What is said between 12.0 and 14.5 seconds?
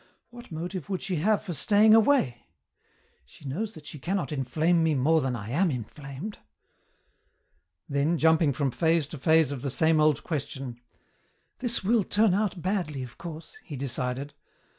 turn out badly, of course," he decided.